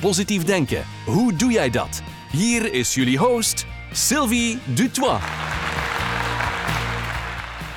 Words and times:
Positief 0.00 0.44
denken, 0.44 0.84
hoe 1.06 1.34
doe 1.36 1.52
jij 1.52 1.70
dat? 1.70 2.02
Hier 2.32 2.72
is 2.72 2.94
jullie 2.94 3.18
host, 3.18 3.66
Sylvie 3.92 4.58
Dutois. 4.74 5.20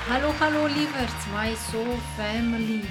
Hallo, 0.07 0.31
hallo 0.39 0.65
lieverd, 0.65 1.13
my 1.35 1.55
soul 1.71 1.97
family. 2.17 2.81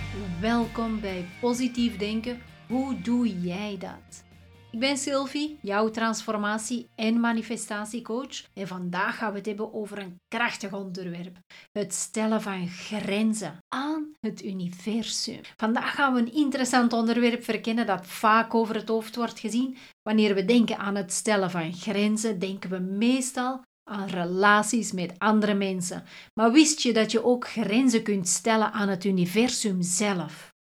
Welkom 0.41 1.01
bij 1.01 1.25
Positief 1.41 1.97
Denken. 1.97 2.41
Hoe 2.69 3.01
doe 3.01 3.41
jij 3.41 3.77
dat? 3.79 4.32
Ik 4.73 4.79
ben 4.79 4.97
Sylvie, 4.97 5.59
jouw 5.63 5.91
transformatie- 5.91 6.89
en 6.95 7.21
manifestatiecoach. 7.21 8.43
En 8.55 8.67
vandaag 8.67 9.17
gaan 9.17 9.31
we 9.31 9.37
het 9.37 9.47
hebben 9.47 9.75
over 9.75 9.99
een 9.99 10.21
krachtig 10.29 10.73
onderwerp: 10.73 11.39
het 11.73 11.95
stellen 11.95 12.43
van 12.43 12.69
grenzen 12.69 13.59
aan 13.69 14.13
het 14.21 14.45
universum. 14.45 15.41
Vandaag 15.57 15.95
gaan 15.95 16.15
we 16.15 16.21
een 16.21 16.33
interessant 16.33 16.93
onderwerp 16.93 17.45
verkennen 17.45 17.87
dat 17.87 18.07
vaak 18.07 18.55
over 18.55 18.75
het 18.75 18.89
hoofd 18.89 19.17
wordt 19.17 19.39
gezien. 19.39 19.77
Wanneer 20.03 20.35
we 20.35 20.45
denken 20.45 20.79
aan 20.79 20.95
het 20.95 21.13
stellen 21.13 21.51
van 21.51 21.73
grenzen, 21.73 22.39
denken 22.39 22.71
we 22.71 22.79
meestal 22.79 23.63
aan 23.91 24.09
relaties 24.09 24.93
met 24.93 25.19
andere 25.19 25.55
mensen. 25.55 26.05
Maar 26.35 26.53
wist 26.53 26.81
je 26.81 26.93
dat 26.93 27.13
je 27.13 27.25
ook 27.25 27.49
grenzen 27.49 28.03
kunt 28.03 28.29
stellen 28.29 28.73
aan 28.73 28.89
het 28.89 29.05
universum 29.05 29.83
zelf? 29.83 30.52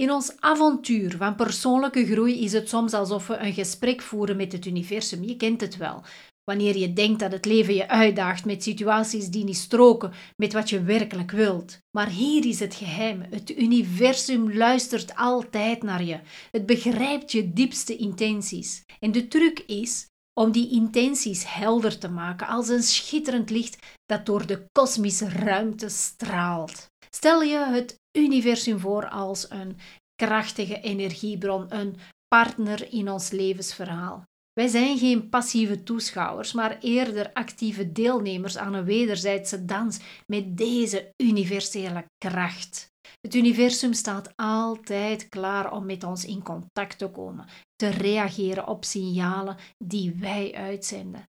In 0.00 0.10
ons 0.10 0.32
avontuur 0.38 1.16
van 1.16 1.34
persoonlijke 1.34 2.06
groei 2.06 2.42
is 2.44 2.52
het 2.52 2.68
soms 2.68 2.92
alsof 2.92 3.26
we 3.26 3.36
een 3.36 3.52
gesprek 3.52 4.02
voeren 4.02 4.36
met 4.36 4.52
het 4.52 4.66
universum. 4.66 5.24
Je 5.24 5.36
kent 5.36 5.60
het 5.60 5.76
wel. 5.76 6.02
Wanneer 6.44 6.76
je 6.76 6.92
denkt 6.92 7.20
dat 7.20 7.32
het 7.32 7.44
leven 7.44 7.74
je 7.74 7.88
uitdaagt 7.88 8.44
met 8.44 8.62
situaties 8.62 9.28
die 9.28 9.44
niet 9.44 9.56
stroken 9.56 10.12
met 10.36 10.52
wat 10.52 10.70
je 10.70 10.82
werkelijk 10.82 11.30
wilt. 11.30 11.78
Maar 11.96 12.08
hier 12.08 12.46
is 12.46 12.60
het 12.60 12.74
geheim. 12.74 13.22
Het 13.30 13.58
universum 13.58 14.56
luistert 14.56 15.16
altijd 15.16 15.82
naar 15.82 16.04
je. 16.04 16.20
Het 16.50 16.66
begrijpt 16.66 17.32
je 17.32 17.52
diepste 17.52 17.96
intenties. 17.96 18.84
En 19.00 19.12
de 19.12 19.28
truc 19.28 19.58
is 19.58 20.06
om 20.40 20.52
die 20.52 20.70
intenties 20.70 21.54
helder 21.54 21.98
te 21.98 22.08
maken 22.08 22.46
als 22.46 22.68
een 22.68 22.82
schitterend 22.82 23.50
licht 23.50 23.86
dat 24.06 24.26
door 24.26 24.46
de 24.46 24.64
kosmische 24.72 25.28
ruimte 25.28 25.88
straalt. 25.88 26.89
Stel 27.14 27.42
je 27.42 27.58
het 27.58 28.00
universum 28.18 28.78
voor 28.78 29.08
als 29.08 29.50
een 29.50 29.78
krachtige 30.14 30.80
energiebron, 30.80 31.74
een 31.74 31.96
partner 32.28 32.92
in 32.92 33.10
ons 33.10 33.30
levensverhaal. 33.30 34.24
Wij 34.52 34.68
zijn 34.68 34.98
geen 34.98 35.28
passieve 35.28 35.82
toeschouwers, 35.82 36.52
maar 36.52 36.78
eerder 36.78 37.32
actieve 37.32 37.92
deelnemers 37.92 38.58
aan 38.58 38.74
een 38.74 38.84
wederzijdse 38.84 39.64
dans 39.64 39.98
met 40.26 40.56
deze 40.56 41.12
universele 41.16 42.04
kracht. 42.18 42.88
Het 43.20 43.34
universum 43.34 43.92
staat 43.92 44.32
altijd 44.36 45.28
klaar 45.28 45.72
om 45.72 45.86
met 45.86 46.04
ons 46.04 46.24
in 46.24 46.42
contact 46.42 46.98
te 46.98 47.10
komen, 47.10 47.48
te 47.74 47.88
reageren 47.88 48.66
op 48.66 48.84
signalen 48.84 49.56
die 49.84 50.14
wij 50.14 50.54
uitzenden. 50.54 51.28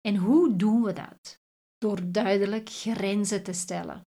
En 0.00 0.16
hoe 0.16 0.56
doen 0.56 0.82
we 0.82 0.92
dat? 0.92 1.38
Door 1.78 1.98
duidelijk 2.12 2.68
grenzen 2.68 3.42
te 3.42 3.52
stellen. 3.52 4.02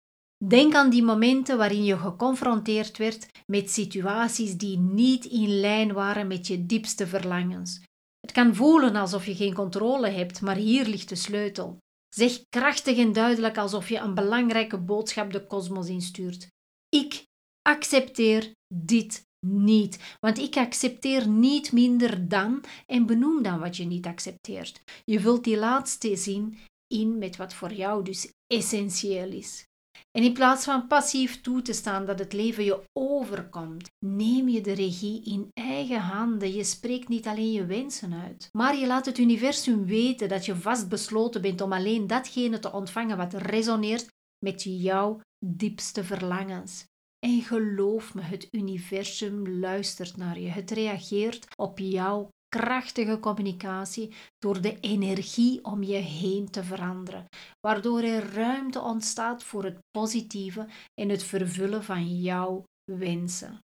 Denk 0.44 0.74
aan 0.74 0.90
die 0.90 1.02
momenten 1.02 1.58
waarin 1.58 1.84
je 1.84 1.98
geconfronteerd 1.98 2.96
werd 2.96 3.26
met 3.46 3.70
situaties 3.70 4.56
die 4.56 4.78
niet 4.78 5.24
in 5.24 5.60
lijn 5.60 5.92
waren 5.92 6.26
met 6.26 6.46
je 6.46 6.66
diepste 6.66 7.06
verlangens. 7.06 7.80
Het 8.20 8.32
kan 8.32 8.54
voelen 8.54 8.96
alsof 8.96 9.26
je 9.26 9.34
geen 9.34 9.54
controle 9.54 10.08
hebt, 10.08 10.40
maar 10.40 10.56
hier 10.56 10.86
ligt 10.86 11.08
de 11.08 11.14
sleutel. 11.14 11.78
Zeg 12.14 12.44
krachtig 12.48 12.98
en 12.98 13.12
duidelijk 13.12 13.58
alsof 13.58 13.88
je 13.88 13.98
een 13.98 14.14
belangrijke 14.14 14.78
boodschap 14.78 15.32
de 15.32 15.46
kosmos 15.46 15.88
instuurt. 15.88 16.46
Ik 16.88 17.24
accepteer 17.62 18.52
dit 18.74 19.22
niet, 19.46 20.16
want 20.20 20.38
ik 20.38 20.56
accepteer 20.56 21.28
niet 21.28 21.72
minder 21.72 22.28
dan 22.28 22.64
en 22.86 23.06
benoem 23.06 23.42
dan 23.42 23.58
wat 23.58 23.76
je 23.76 23.84
niet 23.84 24.06
accepteert. 24.06 24.80
Je 25.04 25.20
vult 25.20 25.44
die 25.44 25.56
laatste 25.56 26.16
zin 26.16 26.58
in 26.86 27.18
met 27.18 27.36
wat 27.36 27.54
voor 27.54 27.72
jou 27.72 28.04
dus 28.04 28.30
essentieel 28.46 29.32
is. 29.32 29.66
En 30.10 30.24
in 30.24 30.32
plaats 30.32 30.64
van 30.64 30.86
passief 30.86 31.40
toe 31.40 31.62
te 31.62 31.72
staan 31.72 32.06
dat 32.06 32.18
het 32.18 32.32
leven 32.32 32.64
je 32.64 32.82
overkomt, 32.92 33.90
neem 34.04 34.48
je 34.48 34.60
de 34.60 34.72
regie 34.72 35.24
in 35.24 35.50
eigen 35.52 36.00
handen. 36.00 36.52
Je 36.52 36.64
spreekt 36.64 37.08
niet 37.08 37.26
alleen 37.26 37.52
je 37.52 37.66
wensen 37.66 38.12
uit, 38.12 38.48
maar 38.52 38.76
je 38.76 38.86
laat 38.86 39.06
het 39.06 39.18
universum 39.18 39.84
weten 39.84 40.28
dat 40.28 40.46
je 40.46 40.56
vastbesloten 40.56 41.42
bent 41.42 41.60
om 41.60 41.72
alleen 41.72 42.06
datgene 42.06 42.58
te 42.58 42.72
ontvangen 42.72 43.16
wat 43.16 43.34
resoneert 43.34 44.08
met 44.44 44.62
jouw 44.62 45.20
diepste 45.46 46.04
verlangens. 46.04 46.84
En 47.26 47.42
geloof 47.42 48.14
me, 48.14 48.20
het 48.20 48.48
universum 48.50 49.48
luistert 49.48 50.16
naar 50.16 50.38
je. 50.38 50.48
Het 50.48 50.70
reageert 50.70 51.46
op 51.56 51.78
jouw 51.78 52.28
krachtige 52.48 53.18
communicatie 53.20 54.14
door 54.38 54.60
de 54.60 54.80
energie 54.80 55.64
om 55.64 55.82
je 55.82 55.96
heen 55.96 56.50
te 56.50 56.64
veranderen, 56.64 57.26
waardoor 57.66 58.00
er 58.00 58.32
ruimte 58.32 58.80
ontstaat 58.80 59.44
voor 59.44 59.64
het 59.64 59.78
positieve 59.90 60.68
en 61.00 61.08
het 61.08 61.22
vervullen 61.22 61.84
van 61.84 62.20
jouw 62.20 62.64
wensen. 62.92 63.58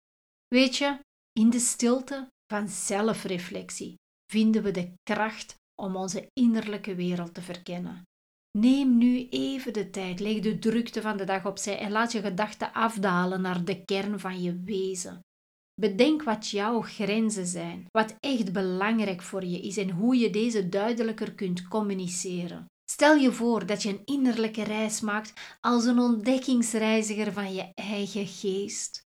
Weet 0.49 0.77
je, 0.77 0.99
in 1.33 1.51
de 1.51 1.59
stilte 1.59 2.27
van 2.53 2.69
zelfreflectie 2.69 3.95
vinden 4.33 4.63
we 4.63 4.71
de 4.71 4.93
kracht 5.03 5.55
om 5.83 5.97
onze 5.97 6.27
innerlijke 6.33 6.95
wereld 6.95 7.35
te 7.35 7.43
verkennen. 7.43 8.03
Neem 8.59 8.99
nu 8.99 9.29
even 9.29 9.73
de 9.73 9.91
tijd, 9.91 10.21
leg 10.21 10.41
de 10.41 10.59
drukte 10.59 11.01
van 11.01 11.17
de 11.17 11.25
dag 11.25 11.47
opzij 11.47 11.79
en 11.79 11.91
laat 11.91 12.13
je 12.13 12.21
gedachten 12.21 12.73
afdalen 12.73 13.41
naar 13.41 13.65
de 13.65 13.85
kern 13.85 14.21
van 14.21 14.43
je 14.43 14.63
wezen. 14.65 15.21
Bedenk 15.83 16.23
wat 16.23 16.49
jouw 16.49 16.81
grenzen 16.81 17.47
zijn, 17.47 17.87
wat 17.91 18.17
echt 18.21 18.53
belangrijk 18.53 19.23
voor 19.23 19.45
je 19.45 19.61
is 19.61 19.77
en 19.77 19.91
hoe 19.91 20.17
je 20.17 20.31
deze 20.31 20.69
duidelijker 20.69 21.35
kunt 21.35 21.69
communiceren. 21.69 22.67
Stel 22.91 23.15
je 23.15 23.33
voor 23.33 23.67
dat 23.67 23.83
je 23.83 23.89
een 23.89 24.03
innerlijke 24.05 24.63
reis 24.63 25.01
maakt 25.01 25.57
als 25.61 25.85
een 25.85 25.99
ontdekkingsreiziger 25.99 27.33
van 27.33 27.55
je 27.55 27.73
eigen 27.75 28.27
geest. 28.27 29.03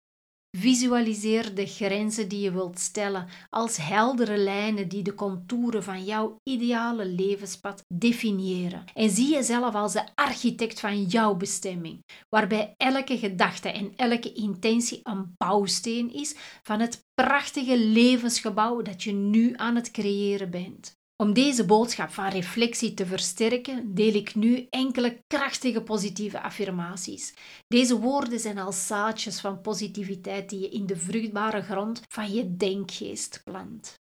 Visualiseer 0.59 1.55
de 1.55 1.67
grenzen 1.67 2.29
die 2.29 2.41
je 2.41 2.53
wilt 2.53 2.79
stellen 2.79 3.29
als 3.51 3.77
heldere 3.77 4.37
lijnen 4.37 4.89
die 4.89 5.03
de 5.03 5.15
contouren 5.15 5.83
van 5.83 6.05
jouw 6.05 6.41
ideale 6.43 7.07
levenspad 7.07 7.85
definiëren. 7.89 8.85
En 8.95 9.11
zie 9.11 9.33
jezelf 9.33 9.75
als 9.75 9.93
de 9.93 10.07
architect 10.15 10.81
van 10.81 11.03
jouw 11.03 11.35
bestemming, 11.35 12.05
waarbij 12.29 12.75
elke 12.77 13.19
gedachte 13.19 13.69
en 13.69 13.93
elke 13.97 14.33
intentie 14.33 15.01
een 15.03 15.35
bouwsteen 15.37 16.13
is 16.13 16.37
van 16.63 16.81
het 16.81 17.07
prachtige 17.15 17.79
levensgebouw 17.79 18.83
dat 18.83 19.03
je 19.03 19.13
nu 19.13 19.53
aan 19.57 19.77
het 19.77 19.91
creëren 19.91 20.51
bent. 20.51 21.01
Om 21.17 21.33
deze 21.33 21.65
boodschap 21.65 22.11
van 22.11 22.29
reflectie 22.29 22.95
te 22.95 23.07
versterken, 23.07 23.95
deel 23.95 24.15
ik 24.15 24.35
nu 24.35 24.67
enkele 24.71 25.23
krachtige 25.27 25.83
positieve 25.83 26.41
affirmaties. 26.41 27.35
Deze 27.69 27.99
woorden 27.99 28.41
zijn 28.41 28.59
als 28.59 28.87
zaadjes 28.87 29.41
van 29.41 29.61
positiviteit 29.61 30.49
die 30.49 30.61
je 30.61 30.69
in 30.69 30.87
de 30.87 30.97
vruchtbare 30.97 31.63
grond 31.63 32.03
van 32.09 32.33
je 32.33 32.57
denkgeest 32.57 33.41
plant. 33.45 34.01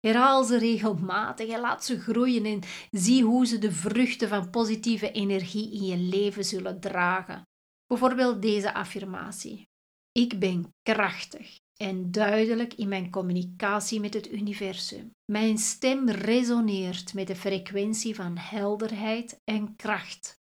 Herhaal 0.00 0.44
ze 0.44 0.58
regelmatig 0.58 1.48
en 1.48 1.60
laat 1.60 1.84
ze 1.84 2.00
groeien 2.00 2.44
en 2.44 2.60
zie 2.90 3.24
hoe 3.24 3.46
ze 3.46 3.58
de 3.58 3.72
vruchten 3.72 4.28
van 4.28 4.50
positieve 4.50 5.12
energie 5.12 5.72
in 5.72 5.84
je 5.84 5.96
leven 5.96 6.44
zullen 6.44 6.80
dragen. 6.80 7.42
Bijvoorbeeld 7.86 8.42
deze 8.42 8.74
affirmatie. 8.74 9.68
Ik 10.12 10.38
ben 10.38 10.74
krachtig 10.82 11.58
en 11.82 12.10
duidelijk 12.10 12.74
in 12.74 12.88
mijn 12.88 13.10
communicatie 13.10 14.00
met 14.00 14.14
het 14.14 14.32
universum. 14.32 15.10
Mijn 15.32 15.58
stem 15.58 16.08
resoneert 16.08 17.14
met 17.14 17.26
de 17.26 17.36
frequentie 17.36 18.14
van 18.14 18.36
helderheid 18.36 19.40
en 19.44 19.76
kracht. 19.76 20.38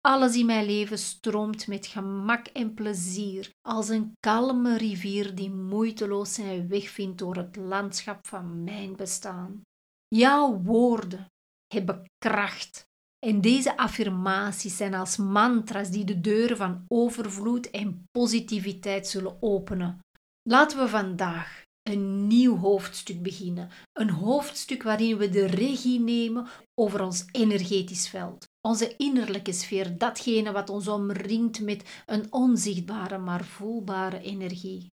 Alles 0.00 0.36
in 0.36 0.46
mijn 0.46 0.66
leven 0.66 0.98
stroomt 0.98 1.66
met 1.66 1.86
gemak 1.86 2.46
en 2.46 2.74
plezier, 2.74 3.50
als 3.68 3.88
een 3.88 4.12
kalme 4.20 4.76
rivier 4.76 5.34
die 5.34 5.50
moeiteloos 5.50 6.34
zijn 6.34 6.68
weg 6.68 6.88
vindt 6.88 7.18
door 7.18 7.36
het 7.36 7.56
landschap 7.56 8.26
van 8.26 8.64
mijn 8.64 8.96
bestaan. 8.96 9.60
Jouw 10.08 10.62
woorden 10.62 11.26
hebben 11.66 12.10
kracht. 12.18 12.84
En 13.26 13.40
deze 13.40 13.76
affirmaties 13.76 14.76
zijn 14.76 14.94
als 14.94 15.16
mantra's 15.16 15.90
die 15.90 16.04
de 16.04 16.20
deuren 16.20 16.56
van 16.56 16.84
overvloed 16.88 17.70
en 17.70 18.04
positiviteit 18.10 19.06
zullen 19.06 19.36
openen, 19.42 19.98
Laten 20.42 20.78
we 20.78 20.88
vandaag 20.88 21.64
een 21.82 22.26
nieuw 22.26 22.56
hoofdstuk 22.56 23.22
beginnen. 23.22 23.70
Een 23.92 24.10
hoofdstuk 24.10 24.82
waarin 24.82 25.16
we 25.16 25.28
de 25.28 25.46
regie 25.46 26.00
nemen 26.00 26.46
over 26.74 27.02
ons 27.02 27.24
energetisch 27.32 28.08
veld. 28.08 28.48
Onze 28.60 28.96
innerlijke 28.96 29.52
sfeer, 29.52 29.98
datgene 29.98 30.52
wat 30.52 30.70
ons 30.70 30.88
omringt 30.88 31.60
met 31.60 32.02
een 32.06 32.32
onzichtbare 32.32 33.18
maar 33.18 33.44
voelbare 33.44 34.20
energie. 34.20 34.90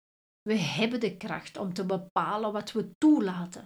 We 0.42 0.54
hebben 0.54 1.00
de 1.00 1.16
kracht 1.16 1.56
om 1.56 1.72
te 1.72 1.86
bepalen 1.86 2.52
wat 2.52 2.72
we 2.72 2.90
toelaten, 2.98 3.64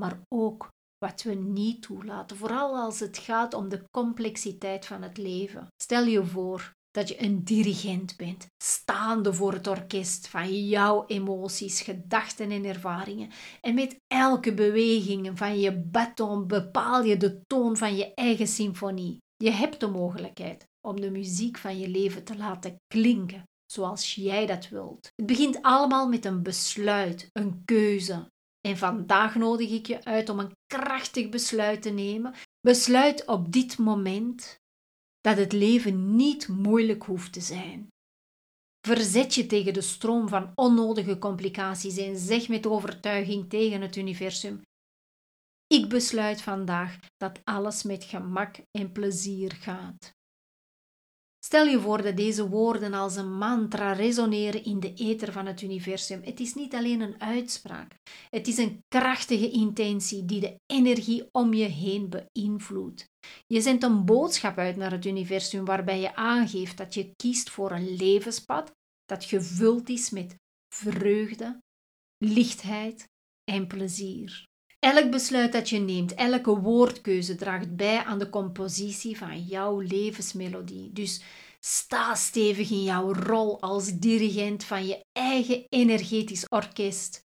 maar 0.00 0.20
ook 0.28 0.68
wat 0.98 1.22
we 1.22 1.34
niet 1.34 1.82
toelaten, 1.82 2.36
vooral 2.36 2.76
als 2.76 3.00
het 3.00 3.18
gaat 3.18 3.54
om 3.54 3.68
de 3.68 3.84
complexiteit 3.90 4.86
van 4.86 5.02
het 5.02 5.16
leven. 5.16 5.66
Stel 5.82 6.04
je 6.04 6.24
voor 6.24 6.72
dat 6.98 7.08
je 7.08 7.22
een 7.22 7.44
dirigent 7.44 8.16
bent, 8.16 8.46
staande 8.62 9.32
voor 9.32 9.52
het 9.52 9.66
orkest 9.66 10.28
van 10.28 10.66
jouw 10.66 11.04
emoties, 11.06 11.80
gedachten 11.80 12.50
en 12.50 12.64
ervaringen. 12.64 13.30
En 13.60 13.74
met 13.74 14.00
elke 14.06 14.54
beweging 14.54 15.38
van 15.38 15.60
je 15.60 15.76
baton 15.76 16.46
bepaal 16.46 17.02
je 17.02 17.16
de 17.16 17.40
toon 17.46 17.76
van 17.76 17.96
je 17.96 18.14
eigen 18.14 18.46
symfonie. 18.46 19.18
Je 19.36 19.50
hebt 19.50 19.80
de 19.80 19.86
mogelijkheid 19.86 20.66
om 20.80 21.00
de 21.00 21.10
muziek 21.10 21.58
van 21.58 21.78
je 21.78 21.88
leven 21.88 22.24
te 22.24 22.36
laten 22.36 22.76
klinken 22.86 23.42
zoals 23.72 24.14
jij 24.14 24.46
dat 24.46 24.68
wilt. 24.68 25.12
Het 25.16 25.26
begint 25.26 25.62
allemaal 25.62 26.08
met 26.08 26.24
een 26.24 26.42
besluit, 26.42 27.30
een 27.32 27.62
keuze. 27.64 28.30
En 28.60 28.76
vandaag 28.76 29.34
nodig 29.34 29.70
ik 29.70 29.86
je 29.86 30.04
uit 30.04 30.28
om 30.28 30.38
een 30.38 30.56
krachtig 30.66 31.28
besluit 31.28 31.82
te 31.82 31.90
nemen. 31.90 32.34
Besluit 32.60 33.26
op 33.26 33.52
dit 33.52 33.78
moment 33.78 34.60
dat 35.28 35.36
het 35.36 35.52
leven 35.52 36.16
niet 36.16 36.48
moeilijk 36.48 37.02
hoeft 37.02 37.32
te 37.32 37.40
zijn. 37.40 37.88
Verzet 38.86 39.34
je 39.34 39.46
tegen 39.46 39.72
de 39.72 39.80
stroom 39.80 40.28
van 40.28 40.52
onnodige 40.54 41.18
complicaties 41.18 41.96
en 41.96 42.18
zeg 42.18 42.48
met 42.48 42.66
overtuiging 42.66 43.48
tegen 43.48 43.80
het 43.80 43.96
universum: 43.96 44.62
Ik 45.66 45.88
besluit 45.88 46.42
vandaag 46.42 46.98
dat 47.16 47.40
alles 47.44 47.82
met 47.82 48.04
gemak 48.04 48.56
en 48.70 48.92
plezier 48.92 49.52
gaat. 49.52 50.12
Stel 51.44 51.66
je 51.66 51.80
voor 51.80 52.02
dat 52.02 52.16
deze 52.16 52.48
woorden 52.48 52.94
als 52.94 53.16
een 53.16 53.38
mantra 53.38 53.92
resoneren 53.92 54.64
in 54.64 54.80
de 54.80 54.94
ether 54.94 55.32
van 55.32 55.46
het 55.46 55.62
universum. 55.62 56.22
Het 56.22 56.40
is 56.40 56.54
niet 56.54 56.74
alleen 56.74 57.00
een 57.00 57.20
uitspraak, 57.20 57.94
het 58.30 58.46
is 58.46 58.58
een 58.58 58.78
krachtige 58.88 59.50
intentie 59.50 60.24
die 60.24 60.40
de 60.40 60.60
energie 60.66 61.28
om 61.32 61.54
je 61.54 61.64
heen 61.64 62.08
beïnvloedt. 62.08 63.06
Je 63.46 63.60
zendt 63.60 63.82
een 63.82 64.04
boodschap 64.04 64.58
uit 64.58 64.76
naar 64.76 64.90
het 64.90 65.04
universum 65.04 65.64
waarbij 65.64 66.00
je 66.00 66.14
aangeeft 66.14 66.76
dat 66.76 66.94
je 66.94 67.12
kiest 67.16 67.50
voor 67.50 67.70
een 67.70 67.96
levenspad 67.96 68.72
dat 69.04 69.24
gevuld 69.24 69.88
is 69.88 70.10
met 70.10 70.34
vreugde, 70.74 71.62
lichtheid 72.24 73.04
en 73.44 73.66
plezier. 73.66 74.46
Elk 74.78 75.10
besluit 75.10 75.52
dat 75.52 75.68
je 75.68 75.78
neemt, 75.78 76.14
elke 76.14 76.60
woordkeuze 76.60 77.34
draagt 77.34 77.76
bij 77.76 78.04
aan 78.04 78.18
de 78.18 78.30
compositie 78.30 79.18
van 79.18 79.42
jouw 79.42 79.80
levensmelodie. 79.80 80.92
Dus 80.92 81.22
sta 81.60 82.14
stevig 82.14 82.70
in 82.70 82.82
jouw 82.82 83.12
rol 83.12 83.60
als 83.60 83.92
dirigent 83.92 84.64
van 84.64 84.86
je 84.86 85.04
eigen 85.12 85.64
energetisch 85.68 86.44
orkest. 86.48 87.26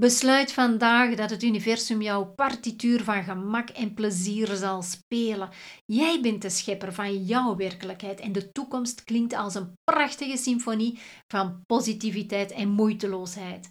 Besluit 0.00 0.52
vandaag 0.52 1.14
dat 1.14 1.30
het 1.30 1.42
universum 1.42 2.02
jouw 2.02 2.24
partituur 2.24 3.04
van 3.04 3.22
gemak 3.22 3.68
en 3.68 3.94
plezier 3.94 4.56
zal 4.56 4.82
spelen. 4.82 5.48
Jij 5.84 6.20
bent 6.20 6.42
de 6.42 6.50
schepper 6.50 6.92
van 6.92 7.24
jouw 7.24 7.56
werkelijkheid 7.56 8.20
en 8.20 8.32
de 8.32 8.52
toekomst 8.52 9.04
klinkt 9.04 9.34
als 9.34 9.54
een 9.54 9.72
prachtige 9.84 10.36
symfonie 10.36 10.98
van 11.26 11.62
positiviteit 11.66 12.50
en 12.50 12.68
moeiteloosheid. 12.68 13.68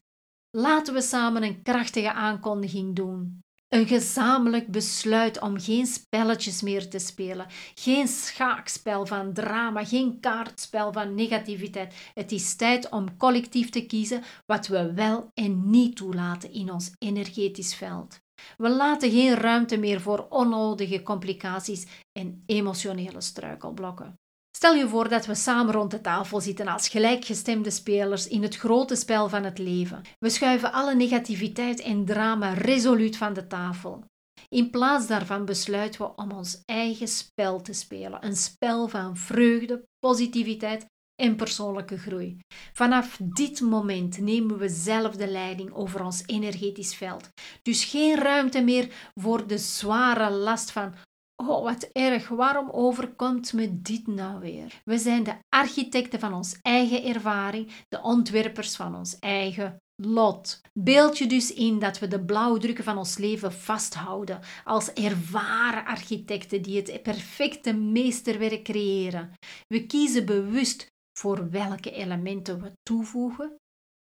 Laten 0.57 0.93
we 0.93 1.01
samen 1.01 1.43
een 1.43 1.61
krachtige 1.61 2.13
aankondiging 2.13 2.95
doen. 2.95 3.42
Een 3.73 3.87
gezamenlijk 3.87 4.67
besluit 4.67 5.41
om 5.41 5.59
geen 5.59 5.85
spelletjes 5.85 6.61
meer 6.61 6.89
te 6.89 6.99
spelen, 6.99 7.45
geen 7.75 8.07
schaakspel 8.07 9.05
van 9.05 9.33
drama, 9.33 9.85
geen 9.85 10.19
kaartspel 10.19 10.93
van 10.93 11.15
negativiteit. 11.15 12.11
Het 12.13 12.31
is 12.31 12.55
tijd 12.55 12.89
om 12.89 13.17
collectief 13.17 13.69
te 13.69 13.85
kiezen 13.85 14.23
wat 14.45 14.67
we 14.67 14.93
wel 14.93 15.31
en 15.33 15.69
niet 15.69 15.95
toelaten 15.95 16.51
in 16.51 16.71
ons 16.71 16.91
energetisch 16.97 17.75
veld. 17.75 18.19
We 18.57 18.69
laten 18.69 19.11
geen 19.11 19.35
ruimte 19.35 19.77
meer 19.77 20.01
voor 20.01 20.27
onnodige 20.29 21.03
complicaties 21.03 21.87
en 22.11 22.43
emotionele 22.45 23.21
struikelblokken. 23.21 24.22
Stel 24.63 24.75
je 24.75 24.87
voor 24.87 25.09
dat 25.09 25.25
we 25.25 25.35
samen 25.35 25.73
rond 25.73 25.91
de 25.91 26.01
tafel 26.01 26.41
zitten 26.41 26.67
als 26.67 26.89
gelijkgestemde 26.89 27.69
spelers 27.69 28.27
in 28.27 28.43
het 28.43 28.55
grote 28.55 28.95
spel 28.95 29.29
van 29.29 29.43
het 29.43 29.57
leven. 29.57 30.01
We 30.19 30.29
schuiven 30.29 30.71
alle 30.73 30.95
negativiteit 30.95 31.81
en 31.81 32.05
drama 32.05 32.53
resoluut 32.53 33.17
van 33.17 33.33
de 33.33 33.47
tafel. 33.47 34.03
In 34.49 34.69
plaats 34.69 35.07
daarvan 35.07 35.45
besluiten 35.45 36.01
we 36.01 36.15
om 36.15 36.31
ons 36.31 36.61
eigen 36.65 37.07
spel 37.07 37.61
te 37.61 37.73
spelen, 37.73 38.25
een 38.25 38.35
spel 38.35 38.87
van 38.87 39.17
vreugde, 39.17 39.85
positiviteit 39.99 40.85
en 41.21 41.35
persoonlijke 41.35 41.97
groei. 41.97 42.39
Vanaf 42.73 43.19
dit 43.23 43.61
moment 43.61 44.17
nemen 44.17 44.57
we 44.57 44.69
zelf 44.69 45.15
de 45.15 45.27
leiding 45.27 45.73
over 45.73 46.03
ons 46.03 46.23
energetisch 46.25 46.95
veld. 46.95 47.29
Dus 47.61 47.83
geen 47.83 48.15
ruimte 48.15 48.61
meer 48.61 49.11
voor 49.13 49.47
de 49.47 49.57
zware 49.57 50.29
last 50.29 50.71
van 50.71 50.93
Oh, 51.35 51.63
wat 51.63 51.83
erg, 51.83 52.27
waarom 52.27 52.69
overkomt 52.69 53.53
me 53.53 53.81
dit 53.81 54.07
nou 54.07 54.39
weer? 54.39 54.81
We 54.85 54.97
zijn 54.97 55.23
de 55.23 55.35
architecten 55.49 56.19
van 56.19 56.33
ons 56.33 56.59
eigen 56.61 57.03
ervaring, 57.03 57.71
de 57.87 58.01
ontwerpers 58.01 58.75
van 58.75 58.95
ons 58.95 59.19
eigen 59.19 59.81
lot. 59.95 60.61
Beeld 60.79 61.17
je 61.17 61.27
dus 61.27 61.53
in 61.53 61.79
dat 61.79 61.99
we 61.99 62.07
de 62.07 62.25
blauwdrukken 62.25 62.83
van 62.83 62.97
ons 62.97 63.17
leven 63.17 63.53
vasthouden 63.53 64.39
als 64.63 64.93
ervaren 64.93 65.85
architecten 65.85 66.61
die 66.61 66.81
het 66.81 67.03
perfecte 67.03 67.73
meesterwerk 67.73 68.63
creëren. 68.63 69.33
We 69.67 69.85
kiezen 69.85 70.25
bewust 70.25 70.91
voor 71.17 71.49
welke 71.49 71.91
elementen 71.91 72.61
we 72.61 72.71
toevoegen 72.83 73.55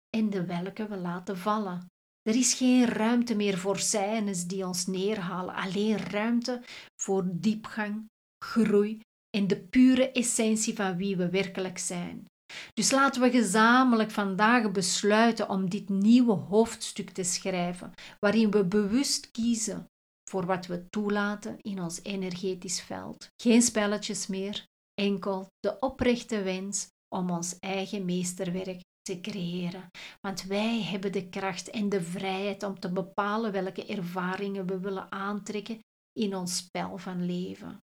en 0.10 0.30
de 0.30 0.46
welke 0.46 0.88
we 0.88 0.98
laten 0.98 1.38
vallen. 1.38 1.88
Er 2.28 2.36
is 2.36 2.54
geen 2.54 2.86
ruimte 2.86 3.36
meer 3.36 3.58
voor 3.58 3.80
scènes 3.80 4.46
die 4.48 4.66
ons 4.66 4.86
neerhalen, 4.86 5.56
alleen 5.56 5.98
ruimte 5.98 6.62
voor 7.02 7.24
diepgang, 7.32 8.06
groei 8.46 9.00
en 9.38 9.48
de 9.48 9.60
pure 9.60 10.12
essentie 10.12 10.76
van 10.76 10.98
wie 10.98 11.18
we 11.18 11.30
werkelijk 11.30 11.78
zijn. 11.78 12.26
Dus 12.74 12.92
laten 12.92 13.22
we 13.22 13.30
gezamenlijk 13.32 14.12
vandaag 14.12 14.72
besluiten 14.72 15.50
om 15.50 15.70
dit 15.70 15.90
nieuwe 15.90 16.34
hoofdstuk 16.34 17.10
te 17.10 17.24
schrijven, 17.24 17.92
waarin 18.20 18.52
we 18.52 18.66
bewust 18.66 19.32
kiezen 19.32 19.86
voor 20.30 20.46
wat 20.46 20.66
we 20.66 20.90
toelaten 20.90 21.58
in 21.62 21.82
ons 21.82 22.00
energetisch 22.04 22.82
veld. 22.82 23.30
Geen 23.42 23.62
spelletjes 23.62 24.28
meer, 24.28 24.64
enkel 24.94 25.48
de 25.60 25.80
oprechte 25.80 26.44
wens 26.44 26.88
om 27.16 27.30
ons 27.30 27.60
eigen 27.60 28.06
meesterwerk 28.06 28.82
te 29.08 29.22
creëren. 29.22 29.90
Want 30.22 30.44
wij 30.44 30.82
hebben 30.82 31.12
de 31.12 31.30
kracht 31.30 31.70
en 31.70 31.90
de 31.90 32.02
vrijheid 32.02 32.64
om 32.64 32.80
te 32.80 32.92
bepalen 32.92 33.52
welke 33.52 33.86
ervaringen 33.86 34.68
we 34.68 34.80
willen 34.80 35.12
aantrekken 35.12 35.80
in 36.12 36.36
ons 36.36 36.58
spel 36.58 36.98
van 36.98 37.26
leven. 37.26 37.82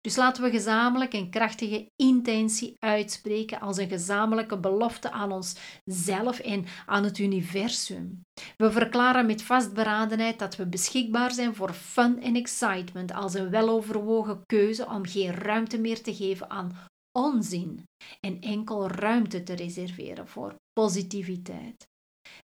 Dus 0.00 0.16
laten 0.16 0.42
we 0.42 0.50
gezamenlijk 0.50 1.12
een 1.12 1.30
krachtige 1.30 1.86
intentie 1.96 2.74
uitspreken 2.78 3.60
als 3.60 3.76
een 3.76 3.88
gezamenlijke 3.88 4.58
belofte 4.58 5.10
aan 5.10 5.32
onszelf 5.32 6.38
en 6.38 6.64
aan 6.86 7.04
het 7.04 7.18
universum. 7.18 8.20
We 8.56 8.70
verklaren 8.70 9.26
met 9.26 9.42
vastberadenheid 9.42 10.38
dat 10.38 10.56
we 10.56 10.66
beschikbaar 10.66 11.32
zijn 11.32 11.54
voor 11.54 11.72
fun 11.72 12.22
en 12.22 12.36
excitement 12.36 13.12
als 13.12 13.34
een 13.34 13.50
weloverwogen 13.50 14.42
keuze 14.46 14.86
om 14.86 15.06
geen 15.06 15.34
ruimte 15.34 15.78
meer 15.78 16.02
te 16.02 16.14
geven 16.14 16.50
aan 16.50 16.76
onzin 17.16 17.84
en 18.20 18.40
enkel 18.40 18.88
ruimte 18.88 19.42
te 19.42 19.54
reserveren 19.54 20.28
voor 20.28 20.54
positiviteit. 20.72 21.86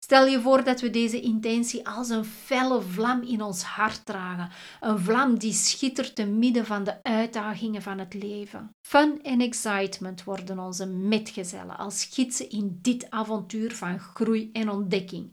Stel 0.04 0.26
je 0.26 0.40
voor 0.40 0.64
dat 0.64 0.80
we 0.80 0.90
deze 0.90 1.20
intentie 1.20 1.88
als 1.88 2.08
een 2.08 2.24
felle 2.24 2.82
vlam 2.82 3.22
in 3.22 3.42
ons 3.42 3.62
hart 3.62 4.06
dragen, 4.06 4.50
een 4.80 4.98
vlam 4.98 5.38
die 5.38 5.52
schittert 5.52 6.14
te 6.14 6.26
midden 6.26 6.66
van 6.66 6.84
de 6.84 7.02
uitdagingen 7.02 7.82
van 7.82 7.98
het 7.98 8.14
leven. 8.14 8.70
Fun 8.86 9.22
en 9.22 9.40
excitement 9.40 10.24
worden 10.24 10.58
onze 10.58 10.86
metgezellen 10.86 11.78
als 11.78 12.04
gidsen 12.04 12.50
in 12.50 12.78
dit 12.82 13.10
avontuur 13.10 13.74
van 13.74 13.98
groei 13.98 14.50
en 14.52 14.70
ontdekking. 14.70 15.30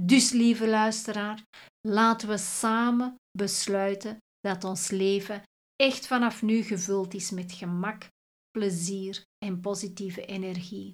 Dus, 0.00 0.30
lieve 0.30 0.68
luisteraar, 0.68 1.42
laten 1.88 2.28
we 2.28 2.38
samen 2.38 3.14
besluiten 3.38 4.16
dat 4.40 4.64
ons 4.64 4.90
leven 4.90 5.42
echt 5.76 6.06
vanaf 6.06 6.42
nu 6.42 6.62
gevuld 6.62 7.14
is 7.14 7.30
met 7.30 7.52
gemak, 7.52 8.08
plezier 8.50 9.24
en 9.44 9.60
positieve 9.60 10.24
energie. 10.24 10.92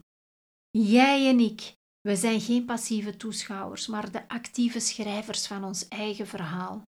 Jij 0.71 1.29
en 1.29 1.39
ik, 1.39 1.75
we 2.01 2.17
zijn 2.17 2.41
geen 2.41 2.65
passieve 2.65 3.17
toeschouwers, 3.17 3.87
maar 3.87 4.11
de 4.11 4.29
actieve 4.29 4.81
schrijvers 4.81 5.47
van 5.47 5.65
ons 5.65 5.89
eigen 5.89 6.27
verhaal. 6.27 6.83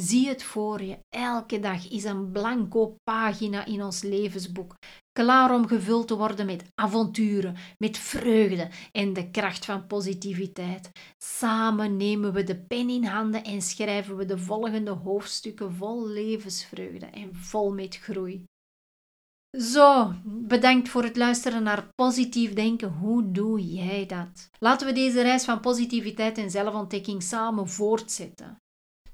Zie 0.00 0.28
het 0.28 0.42
voor 0.42 0.82
je. 0.82 0.98
Elke 1.08 1.60
dag 1.60 1.90
is 1.90 2.04
een 2.04 2.32
blanco 2.32 2.96
pagina 3.04 3.64
in 3.64 3.82
ons 3.82 4.02
levensboek. 4.02 4.74
Klaar 5.12 5.54
om 5.54 5.66
gevuld 5.66 6.08
te 6.08 6.16
worden 6.16 6.46
met 6.46 6.64
avonturen, 6.74 7.56
met 7.78 7.98
vreugde 7.98 8.70
en 8.92 9.12
de 9.12 9.30
kracht 9.30 9.64
van 9.64 9.86
positiviteit. 9.86 10.90
Samen 11.24 11.96
nemen 11.96 12.32
we 12.32 12.42
de 12.42 12.56
pen 12.56 12.88
in 12.88 13.04
handen 13.04 13.44
en 13.44 13.62
schrijven 13.62 14.16
we 14.16 14.24
de 14.24 14.38
volgende 14.38 14.90
hoofdstukken 14.90 15.74
vol 15.74 16.06
levensvreugde 16.08 17.06
en 17.06 17.34
vol 17.34 17.72
met 17.72 17.96
groei. 17.96 18.44
Zo, 19.50 20.12
bedankt 20.24 20.88
voor 20.88 21.02
het 21.02 21.16
luisteren 21.16 21.62
naar 21.62 21.88
positief 21.94 22.52
denken. 22.52 22.92
Hoe 22.92 23.30
doe 23.30 23.72
jij 23.72 24.06
dat? 24.06 24.48
Laten 24.58 24.86
we 24.86 24.92
deze 24.92 25.22
reis 25.22 25.44
van 25.44 25.60
positiviteit 25.60 26.38
en 26.38 26.50
zelfontdekking 26.50 27.22
samen 27.22 27.68
voortzetten. 27.68 28.60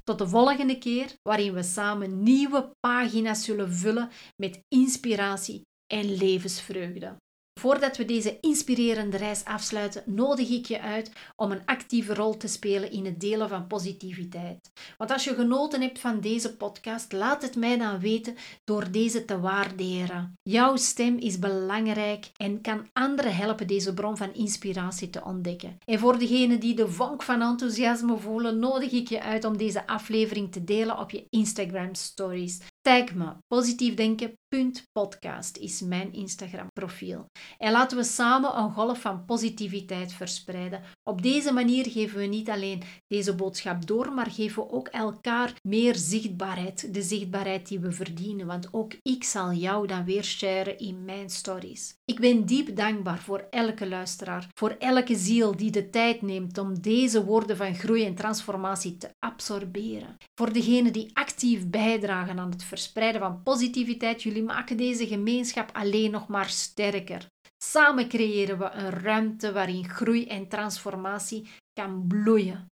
Tot 0.05 0.19
de 0.19 0.29
volgende 0.29 0.79
keer, 0.79 1.15
waarin 1.23 1.53
we 1.53 1.63
samen 1.63 2.23
nieuwe 2.23 2.73
pagina's 2.81 3.45
zullen 3.45 3.73
vullen 3.73 4.11
met 4.37 4.61
inspiratie 4.69 5.63
en 5.87 6.15
levensvreugde. 6.15 7.17
Voordat 7.61 7.97
we 7.97 8.05
deze 8.05 8.39
inspirerende 8.41 9.17
reis 9.17 9.45
afsluiten, 9.45 10.03
nodig 10.07 10.51
ik 10.51 10.67
je 10.67 10.81
uit 10.81 11.13
om 11.37 11.51
een 11.51 11.65
actieve 11.65 12.15
rol 12.15 12.37
te 12.37 12.49
spelen 12.49 12.91
in 12.91 13.05
het 13.05 13.21
delen 13.21 13.49
van 13.49 13.67
positiviteit. 13.67 14.73
Want 14.99 15.11
als 15.11 15.25
je 15.25 15.35
genoten 15.35 15.81
hebt 15.81 15.99
van 15.99 16.21
deze 16.21 16.57
podcast, 16.57 17.13
laat 17.13 17.43
het 17.43 17.57
mij 17.57 17.79
dan 17.79 18.01
weten 18.01 18.37
door 18.65 18.91
deze 18.91 19.25
te 19.25 19.41
waarderen. 19.41 20.39
Jouw 20.43 20.77
stem 20.77 21.19
is 21.19 21.39
belangrijk 21.39 22.31
en 22.37 22.61
kan 22.61 22.87
anderen 22.93 23.37
helpen 23.37 23.67
deze 23.67 23.95
bron 23.95 24.17
van 24.17 24.35
inspiratie 24.35 25.11
te 25.11 25.25
ontdekken. 25.25 25.79
En 25.85 25.99
voor 25.99 26.19
degenen 26.19 26.61
die 26.61 26.75
de 26.75 26.89
vonk 26.89 27.23
van 27.23 27.43
enthousiasme 27.43 28.17
voelen, 28.17 28.59
nodig 28.59 28.93
ik 28.93 29.09
je 29.09 29.23
uit 29.23 29.45
om 29.45 29.57
deze 29.57 29.87
aflevering 29.87 30.53
te 30.53 30.65
delen 30.65 30.99
op 30.99 31.11
je 31.11 31.27
Instagram 31.31 31.95
stories. 31.95 32.61
Tag 32.83 33.15
me. 33.15 33.33
Positiefdenken.podcast 33.47 35.57
is 35.57 35.81
mijn 35.81 36.13
Instagram 36.13 36.67
profiel. 36.73 37.27
En 37.59 37.73
laten 37.73 37.97
we 37.97 38.05
samen 38.05 38.59
een 38.59 38.73
golf 38.73 39.01
van 39.01 39.25
positiviteit 39.25 40.13
verspreiden. 40.13 40.83
Op 41.03 41.23
deze 41.23 41.53
manier 41.53 41.91
geven 41.91 42.19
we 42.19 42.25
niet 42.25 42.51
alleen 42.51 42.83
deze 43.07 43.35
boodschap 43.35 43.87
door, 43.87 44.13
maar 44.13 44.31
geven 44.31 44.63
we 44.63 44.71
ook 44.71 44.89
elkaar 44.89 45.55
meer 45.69 45.95
zichtbaarheid. 45.95 46.95
De 46.95 47.03
zichtbaarheid 47.03 47.69
die 47.69 47.81
we 47.81 47.93
verdienen. 47.93 48.47
Want 48.47 48.69
ook 48.73 48.93
ik 49.03 49.25
zal 49.25 49.53
jou 49.53 49.87
dan 49.87 50.05
weer 50.05 50.25
sharen 50.25 50.79
in 50.79 51.05
mijn 51.05 51.31
stories. 51.31 51.95
Ik 52.05 52.21
ben 52.21 52.45
diep 52.45 52.77
dankbaar 52.77 53.19
voor 53.19 53.47
elke 53.51 53.89
luisteraar, 53.89 54.49
voor 54.55 54.77
elke 54.79 55.17
ziel 55.17 55.57
die 55.57 55.71
de 55.71 55.91
tijd 55.91 56.23
neemt 56.23 56.59
om 56.59 56.81
deze 56.81 57.25
woorden 57.25 57.57
van 57.57 57.75
groei 57.75 58.05
en 58.05 58.15
transformatie 58.15 58.97
te 58.97 59.11
absorberen. 59.19 60.17
Voor 60.35 60.53
degenen 60.53 60.93
die 60.93 61.11
actief 61.13 61.69
bijdragen 61.69 62.39
aan 62.39 62.51
het 62.51 62.65
verspreiden 62.73 63.21
van 63.21 63.43
positiviteit. 63.43 64.23
Jullie 64.23 64.43
maken 64.43 64.77
deze 64.77 65.07
gemeenschap 65.07 65.71
alleen 65.73 66.11
nog 66.11 66.29
maar 66.29 66.49
sterker. 66.49 67.27
Samen 67.65 68.09
creëren 68.09 68.59
we 68.59 68.71
een 68.71 68.91
ruimte 68.91 69.53
waarin 69.53 69.89
groei 69.89 70.27
en 70.27 70.49
transformatie 70.49 71.49
kan 71.73 72.05
bloeien. 72.09 72.67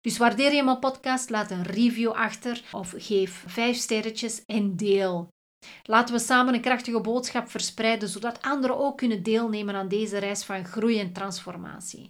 Dus 0.00 0.18
waardeer 0.18 0.52
je 0.54 0.62
mijn 0.62 0.78
podcast, 0.78 1.30
laat 1.30 1.50
een 1.50 1.62
review 1.62 2.10
achter 2.10 2.62
of 2.72 2.94
geef 2.96 3.44
5 3.46 3.76
sterretjes 3.76 4.42
en 4.44 4.76
deel. 4.76 5.28
Laten 5.82 6.14
we 6.14 6.20
samen 6.20 6.54
een 6.54 6.60
krachtige 6.60 7.00
boodschap 7.00 7.50
verspreiden, 7.50 8.08
zodat 8.08 8.42
anderen 8.42 8.78
ook 8.78 8.96
kunnen 8.96 9.22
deelnemen 9.22 9.74
aan 9.74 9.88
deze 9.88 10.18
reis 10.18 10.44
van 10.44 10.64
groei 10.64 10.98
en 10.98 11.12
transformatie. 11.12 12.08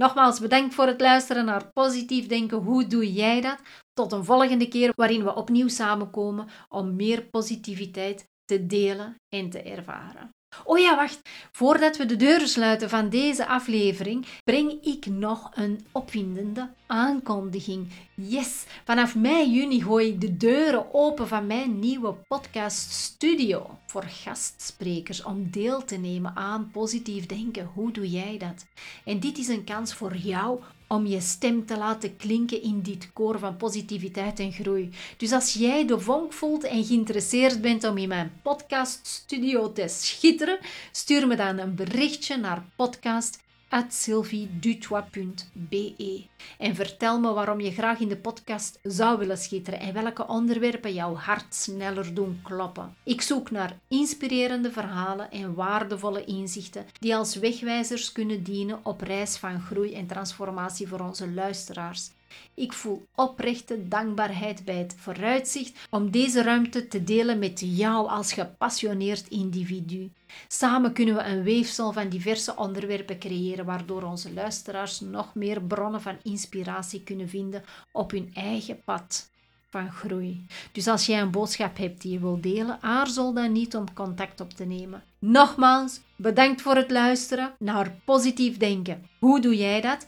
Nogmaals 0.00 0.40
bedankt 0.40 0.74
voor 0.74 0.86
het 0.86 1.00
luisteren 1.00 1.44
naar 1.44 1.70
Positief 1.72 2.26
Denken. 2.26 2.58
Hoe 2.58 2.86
doe 2.86 3.12
jij 3.12 3.40
dat? 3.40 3.58
Tot 3.96 4.12
een 4.12 4.24
volgende 4.24 4.68
keer 4.68 4.92
waarin 4.96 5.24
we 5.24 5.34
opnieuw 5.34 5.68
samenkomen 5.68 6.48
om 6.68 6.96
meer 6.96 7.22
positiviteit 7.22 8.28
te 8.44 8.66
delen 8.66 9.14
en 9.28 9.50
te 9.50 9.62
ervaren. 9.62 10.30
Oh 10.64 10.78
ja, 10.78 10.96
wacht. 10.96 11.20
Voordat 11.52 11.96
we 11.96 12.06
de 12.06 12.16
deuren 12.16 12.48
sluiten 12.48 12.88
van 12.88 13.08
deze 13.08 13.46
aflevering, 13.46 14.26
breng 14.44 14.70
ik 14.82 15.06
nog 15.06 15.50
een 15.54 15.86
opwindende 15.92 16.70
aankondiging. 16.86 17.88
Yes, 18.14 18.64
vanaf 18.84 19.14
mei 19.14 19.50
juni 19.50 19.82
gooi 19.82 20.08
ik 20.08 20.20
de 20.20 20.36
deuren 20.36 20.94
open 20.94 21.28
van 21.28 21.46
mijn 21.46 21.78
nieuwe 21.78 22.12
podcast 22.12 22.90
studio 22.90 23.78
voor 23.86 24.02
gastsprekers 24.02 25.22
om 25.22 25.50
deel 25.50 25.84
te 25.84 25.96
nemen 25.96 26.36
aan 26.36 26.70
positief 26.72 27.26
denken. 27.26 27.70
Hoe 27.74 27.92
doe 27.92 28.10
jij 28.10 28.38
dat? 28.38 28.66
En 29.04 29.20
dit 29.20 29.38
is 29.38 29.48
een 29.48 29.64
kans 29.64 29.94
voor 29.94 30.16
jou 30.16 30.60
om 30.86 31.06
je 31.06 31.20
stem 31.20 31.66
te 31.66 31.76
laten 31.78 32.16
klinken 32.16 32.62
in 32.62 32.82
dit 32.82 33.12
koor 33.12 33.38
van 33.38 33.56
positiviteit 33.56 34.40
en 34.40 34.52
groei. 34.52 34.90
Dus 35.16 35.32
als 35.32 35.52
jij 35.52 35.86
de 35.86 36.00
vonk 36.00 36.32
voelt 36.32 36.64
en 36.64 36.84
geïnteresseerd 36.84 37.60
bent 37.60 37.84
om 37.84 37.98
in 37.98 38.08
mijn 38.08 38.32
podcaststudio 38.42 39.72
te 39.72 39.88
schitteren, 39.88 40.58
stuur 40.92 41.26
me 41.26 41.36
dan 41.36 41.58
een 41.58 41.74
berichtje 41.74 42.36
naar 42.36 42.64
podcast 42.76 43.44
sylviedutois.be 43.88 46.24
en 46.58 46.74
vertel 46.74 47.20
me 47.20 47.32
waarom 47.32 47.60
je 47.60 47.70
graag 47.70 48.00
in 48.00 48.08
de 48.08 48.16
podcast 48.16 48.78
zou 48.82 49.18
willen 49.18 49.38
schitteren 49.38 49.80
en 49.80 49.94
welke 49.94 50.26
onderwerpen 50.26 50.94
jouw 50.94 51.14
hart 51.14 51.54
sneller 51.54 52.14
doen 52.14 52.40
kloppen. 52.42 52.94
Ik 53.04 53.20
zoek 53.20 53.50
naar 53.50 53.78
inspirerende 53.88 54.70
verhalen 54.70 55.30
en 55.30 55.54
waardevolle 55.54 56.24
inzichten 56.24 56.86
die 56.98 57.16
als 57.16 57.34
wegwijzers 57.34 58.12
kunnen 58.12 58.42
dienen 58.42 58.80
op 58.82 59.00
reis 59.00 59.36
van 59.36 59.60
groei 59.60 59.94
en 59.94 60.06
transformatie 60.06 60.88
voor 60.88 61.00
onze 61.00 61.32
luisteraars. 61.32 62.10
Ik 62.54 62.72
voel 62.72 63.06
oprechte 63.14 63.88
dankbaarheid 63.88 64.64
bij 64.64 64.76
het 64.76 64.94
vooruitzicht 64.98 65.86
om 65.90 66.10
deze 66.10 66.42
ruimte 66.42 66.88
te 66.88 67.04
delen 67.04 67.38
met 67.38 67.60
jou 67.64 68.08
als 68.08 68.32
gepassioneerd 68.32 69.28
individu. 69.28 70.10
Samen 70.48 70.92
kunnen 70.92 71.14
we 71.14 71.22
een 71.22 71.42
weefsel 71.42 71.92
van 71.92 72.08
diverse 72.08 72.56
onderwerpen 72.56 73.18
creëren, 73.18 73.64
waardoor 73.64 74.02
onze 74.02 74.32
luisteraars 74.32 75.00
nog 75.00 75.34
meer 75.34 75.62
bronnen 75.62 76.02
van 76.02 76.16
inspiratie 76.22 77.02
kunnen 77.02 77.28
vinden 77.28 77.64
op 77.92 78.10
hun 78.10 78.30
eigen 78.34 78.82
pad 78.84 79.30
van 79.70 79.92
groei. 79.92 80.46
Dus 80.72 80.86
als 80.86 81.06
jij 81.06 81.20
een 81.20 81.30
boodschap 81.30 81.76
hebt 81.76 82.02
die 82.02 82.12
je 82.12 82.18
wilt 82.18 82.42
delen, 82.42 82.82
aarzel 82.82 83.32
dan 83.32 83.52
niet 83.52 83.76
om 83.76 83.94
contact 83.94 84.40
op 84.40 84.50
te 84.50 84.64
nemen. 84.64 85.02
Nogmaals, 85.18 86.00
bedankt 86.16 86.62
voor 86.62 86.76
het 86.76 86.90
luisteren 86.90 87.54
naar 87.58 87.94
positief 88.04 88.56
denken. 88.56 89.06
Hoe 89.18 89.40
doe 89.40 89.56
jij 89.56 89.80
dat? 89.80 90.06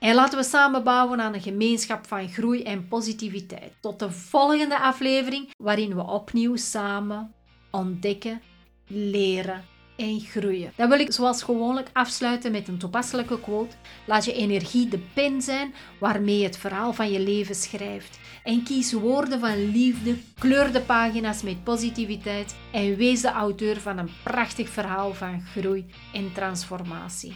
En 0.00 0.14
laten 0.14 0.38
we 0.38 0.44
samen 0.44 0.84
bouwen 0.84 1.20
aan 1.20 1.34
een 1.34 1.40
gemeenschap 1.40 2.06
van 2.06 2.28
groei 2.28 2.62
en 2.62 2.88
positiviteit. 2.88 3.72
Tot 3.80 3.98
de 3.98 4.10
volgende 4.10 4.78
aflevering, 4.78 5.50
waarin 5.56 5.94
we 5.94 6.02
opnieuw 6.02 6.56
samen 6.56 7.32
ontdekken, 7.70 8.42
leren 8.86 9.64
en 9.96 10.20
groeien. 10.20 10.72
Dan 10.76 10.88
wil 10.88 10.98
ik 10.98 11.12
zoals 11.12 11.42
gewoonlijk 11.42 11.90
afsluiten 11.92 12.52
met 12.52 12.68
een 12.68 12.78
toepasselijke 12.78 13.40
quote. 13.40 13.76
Laat 14.06 14.24
je 14.24 14.32
energie 14.32 14.88
de 14.88 14.98
pen 15.14 15.42
zijn 15.42 15.74
waarmee 15.98 16.38
je 16.38 16.44
het 16.44 16.58
verhaal 16.58 16.92
van 16.92 17.10
je 17.10 17.20
leven 17.20 17.54
schrijft. 17.54 18.18
En 18.44 18.62
kies 18.62 18.92
woorden 18.92 19.40
van 19.40 19.70
liefde, 19.70 20.16
kleur 20.38 20.72
de 20.72 20.80
pagina's 20.80 21.42
met 21.42 21.64
positiviteit 21.64 22.54
en 22.72 22.96
wees 22.96 23.20
de 23.20 23.30
auteur 23.30 23.80
van 23.80 23.98
een 23.98 24.10
prachtig 24.22 24.68
verhaal 24.68 25.14
van 25.14 25.42
groei 25.42 25.86
en 26.12 26.32
transformatie. 26.32 27.34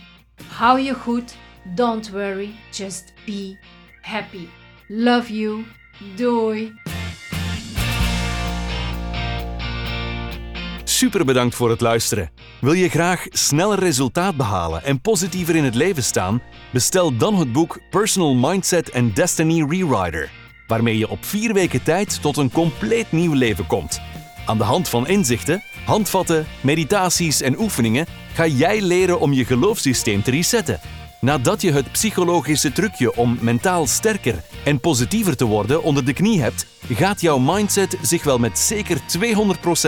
Hou 0.48 0.80
je 0.80 0.94
goed 0.94 1.36
Don't 1.64 2.10
worry, 2.10 2.54
just 2.70 3.12
be 3.26 3.58
happy. 4.00 4.48
Love 4.88 5.32
you. 5.32 5.64
Doei. 6.16 6.72
Super 10.84 11.24
bedankt 11.24 11.54
voor 11.54 11.70
het 11.70 11.80
luisteren. 11.80 12.30
Wil 12.60 12.72
je 12.72 12.88
graag 12.88 13.26
sneller 13.28 13.78
resultaat 13.78 14.36
behalen 14.36 14.84
en 14.84 15.00
positiever 15.00 15.56
in 15.56 15.64
het 15.64 15.74
leven 15.74 16.02
staan? 16.02 16.42
Bestel 16.72 17.16
dan 17.16 17.34
het 17.34 17.52
boek 17.52 17.80
Personal 17.90 18.34
Mindset 18.34 18.92
and 18.92 19.16
Destiny 19.16 19.64
Rewriter, 19.68 20.30
waarmee 20.66 20.98
je 20.98 21.08
op 21.08 21.24
vier 21.24 21.52
weken 21.52 21.82
tijd 21.82 22.22
tot 22.22 22.36
een 22.36 22.50
compleet 22.50 23.12
nieuw 23.12 23.32
leven 23.32 23.66
komt. 23.66 24.00
Aan 24.46 24.58
de 24.58 24.64
hand 24.64 24.88
van 24.88 25.06
inzichten, 25.06 25.62
handvatten, 25.84 26.46
meditaties 26.60 27.40
en 27.40 27.58
oefeningen 27.58 28.06
ga 28.32 28.46
jij 28.46 28.80
leren 28.80 29.20
om 29.20 29.32
je 29.32 29.44
geloofssysteem 29.44 30.22
te 30.22 30.30
resetten 30.30 30.80
Nadat 31.24 31.62
je 31.62 31.72
het 31.72 31.92
psychologische 31.92 32.72
trucje 32.72 33.16
om 33.16 33.38
mentaal 33.40 33.86
sterker 33.86 34.42
en 34.64 34.80
positiever 34.80 35.36
te 35.36 35.44
worden 35.44 35.82
onder 35.82 36.04
de 36.04 36.12
knie 36.12 36.42
hebt, 36.42 36.66
gaat 36.88 37.20
jouw 37.20 37.38
mindset 37.38 37.96
zich 38.02 38.24
wel 38.24 38.38
met 38.38 38.58
zeker 38.58 38.98
200% 38.98 39.00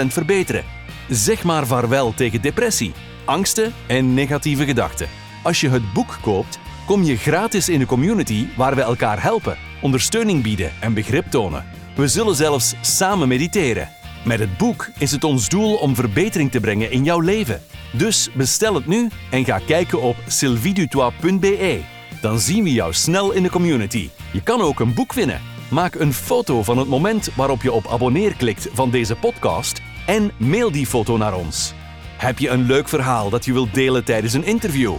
verbeteren. 0.06 0.64
Zeg 1.08 1.44
maar 1.44 1.66
vaarwel 1.66 2.14
tegen 2.14 2.42
depressie, 2.42 2.92
angsten 3.24 3.72
en 3.86 4.14
negatieve 4.14 4.64
gedachten. 4.64 5.08
Als 5.42 5.60
je 5.60 5.68
het 5.68 5.92
boek 5.92 6.18
koopt, 6.20 6.58
kom 6.86 7.02
je 7.02 7.16
gratis 7.16 7.68
in 7.68 7.78
de 7.78 7.86
community 7.86 8.46
waar 8.56 8.74
we 8.74 8.82
elkaar 8.82 9.22
helpen, 9.22 9.56
ondersteuning 9.80 10.42
bieden 10.42 10.72
en 10.80 10.94
begrip 10.94 11.26
tonen. 11.30 11.64
We 11.96 12.08
zullen 12.08 12.34
zelfs 12.34 12.74
samen 12.80 13.28
mediteren. 13.28 13.88
Met 14.24 14.38
het 14.38 14.56
boek 14.56 14.90
is 14.98 15.12
het 15.12 15.24
ons 15.24 15.48
doel 15.48 15.74
om 15.74 15.94
verbetering 15.94 16.50
te 16.50 16.60
brengen 16.60 16.90
in 16.90 17.04
jouw 17.04 17.20
leven. 17.20 17.62
Dus 17.92 18.28
bestel 18.32 18.74
het 18.74 18.86
nu 18.86 19.08
en 19.30 19.44
ga 19.44 19.58
kijken 19.58 20.02
op 20.02 20.16
sylvidutois.be. 20.26 21.80
Dan 22.20 22.38
zien 22.38 22.64
we 22.64 22.72
jou 22.72 22.92
snel 22.92 23.32
in 23.32 23.42
de 23.42 23.50
community. 23.50 24.08
Je 24.32 24.42
kan 24.42 24.60
ook 24.60 24.80
een 24.80 24.94
boek 24.94 25.12
winnen. 25.12 25.40
Maak 25.70 25.94
een 25.94 26.12
foto 26.12 26.62
van 26.62 26.78
het 26.78 26.88
moment 26.88 27.30
waarop 27.34 27.62
je 27.62 27.72
op 27.72 27.86
abonneer 27.86 28.36
klikt 28.36 28.68
van 28.72 28.90
deze 28.90 29.14
podcast 29.14 29.80
en 30.06 30.30
mail 30.36 30.70
die 30.70 30.86
foto 30.86 31.16
naar 31.16 31.34
ons. 31.34 31.74
Heb 32.16 32.38
je 32.38 32.48
een 32.48 32.66
leuk 32.66 32.88
verhaal 32.88 33.30
dat 33.30 33.44
je 33.44 33.52
wilt 33.52 33.74
delen 33.74 34.04
tijdens 34.04 34.32
een 34.32 34.44
interview? 34.44 34.94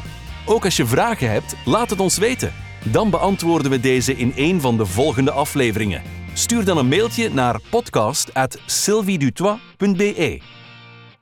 Ook 0.46 0.66
als 0.66 0.78
je 0.78 0.86
vragen 0.86 1.32
hebt, 1.32 1.56
laat 1.66 1.90
het 1.90 2.00
ons 2.00 2.18
weten. 2.18 2.54
Dan 2.84 3.10
beantwoorden 3.10 3.72
we 3.72 3.80
deze 3.80 4.16
in 4.16 4.34
een 4.36 4.62
van 4.62 4.78
de 4.78 4.86
volgende 4.86 5.32
afleveringen. 5.32 6.02
Stuur 6.34 6.66
dan 6.66 6.78
een 6.78 6.88
mailtje 6.88 7.30
naar 7.30 7.60
podcast@sylviedutois.be. 7.70 10.42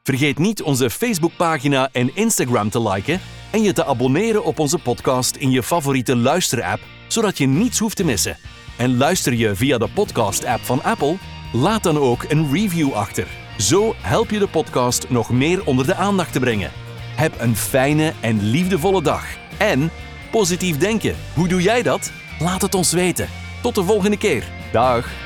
Vergeet 0.05 0.37
niet 0.37 0.61
onze 0.61 0.89
Facebookpagina 0.89 1.89
en 1.91 2.15
Instagram 2.15 2.69
te 2.69 2.89
liken 2.89 3.19
en 3.51 3.63
je 3.63 3.73
te 3.73 3.85
abonneren 3.85 4.43
op 4.43 4.59
onze 4.59 4.77
podcast 4.77 5.35
in 5.35 5.51
je 5.51 5.63
favoriete 5.63 6.15
luisterapp, 6.15 6.79
zodat 7.07 7.37
je 7.37 7.47
niets 7.47 7.79
hoeft 7.79 7.95
te 7.95 8.05
missen. 8.05 8.37
En 8.77 8.97
luister 8.97 9.33
je 9.33 9.55
via 9.55 9.77
de 9.77 9.87
podcast-app 9.93 10.63
van 10.63 10.83
Apple? 10.83 11.17
Laat 11.53 11.83
dan 11.83 11.97
ook 11.97 12.25
een 12.27 12.51
review 12.53 12.93
achter. 12.93 13.27
Zo 13.57 13.93
help 13.97 14.29
je 14.29 14.39
de 14.39 14.47
podcast 14.47 15.09
nog 15.09 15.29
meer 15.29 15.65
onder 15.65 15.85
de 15.85 15.95
aandacht 15.95 16.31
te 16.31 16.39
brengen. 16.39 16.71
Heb 17.15 17.39
een 17.39 17.55
fijne 17.55 18.13
en 18.21 18.49
liefdevolle 18.49 19.01
dag. 19.01 19.25
En 19.57 19.91
positief 20.31 20.77
denken. 20.77 21.15
Hoe 21.33 21.47
doe 21.47 21.61
jij 21.61 21.81
dat? 21.81 22.11
Laat 22.39 22.61
het 22.61 22.75
ons 22.75 22.91
weten. 22.91 23.29
Tot 23.61 23.75
de 23.75 23.83
volgende 23.83 24.17
keer. 24.17 24.43
Dag. 24.71 25.24